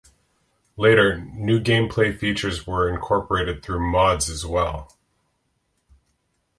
Later, 0.77 1.17
new 1.33 1.59
game 1.59 1.87
play 1.87 2.11
features 2.11 2.65
were 2.65 2.89
incorporated 2.89 3.61
through 3.61 3.91
mods 3.91 4.31
as 4.31 4.43
well. 4.43 4.91